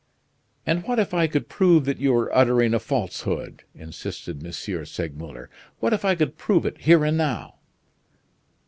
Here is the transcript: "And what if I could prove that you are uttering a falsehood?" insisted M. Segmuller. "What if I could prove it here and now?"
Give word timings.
"And 0.65 0.83
what 0.85 0.97
if 0.97 1.13
I 1.13 1.27
could 1.27 1.47
prove 1.47 1.85
that 1.85 1.99
you 1.99 2.11
are 2.15 2.35
uttering 2.35 2.73
a 2.73 2.79
falsehood?" 2.79 3.65
insisted 3.75 4.43
M. 4.43 4.51
Segmuller. 4.51 5.47
"What 5.79 5.93
if 5.93 6.03
I 6.03 6.15
could 6.15 6.39
prove 6.39 6.65
it 6.65 6.79
here 6.79 7.05
and 7.05 7.17
now?" 7.19 7.59